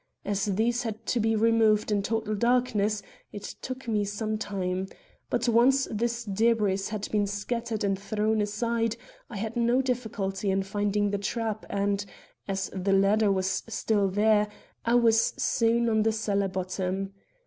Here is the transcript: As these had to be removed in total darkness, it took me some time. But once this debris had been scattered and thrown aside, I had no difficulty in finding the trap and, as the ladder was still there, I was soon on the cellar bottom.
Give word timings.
As 0.25 0.45
these 0.45 0.81
had 0.81 1.05
to 1.05 1.19
be 1.19 1.35
removed 1.35 1.91
in 1.91 2.01
total 2.01 2.33
darkness, 2.33 3.03
it 3.31 3.43
took 3.61 3.87
me 3.87 4.03
some 4.03 4.35
time. 4.35 4.87
But 5.29 5.47
once 5.47 5.87
this 5.91 6.23
debris 6.23 6.79
had 6.89 7.07
been 7.11 7.27
scattered 7.27 7.83
and 7.83 7.99
thrown 7.99 8.41
aside, 8.41 8.97
I 9.29 9.37
had 9.37 9.55
no 9.55 9.79
difficulty 9.79 10.49
in 10.49 10.63
finding 10.63 11.11
the 11.11 11.19
trap 11.19 11.67
and, 11.69 12.03
as 12.47 12.71
the 12.73 12.93
ladder 12.93 13.31
was 13.31 13.61
still 13.67 14.07
there, 14.07 14.47
I 14.85 14.95
was 14.95 15.35
soon 15.37 15.87
on 15.87 16.01
the 16.01 16.11
cellar 16.11 16.47
bottom. 16.47 17.13